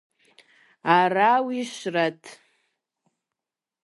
[0.95, 2.21] Арауи щрет!